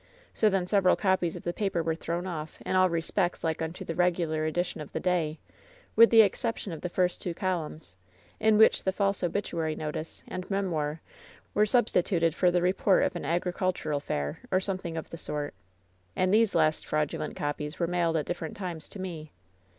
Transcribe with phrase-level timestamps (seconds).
[0.33, 3.85] So then several copies of the paper were thrown off, in all respects like unto
[3.85, 5.37] the regular edition of the day,
[5.95, 7.97] with the exception of the first two columns,
[8.39, 11.01] in which the false obituary notice and memoir
[11.53, 15.53] were substituted for the report of an agricul tural fair, or something of the sort.
[16.15, 19.31] And these last fraudulent copies were mailed at different times to me.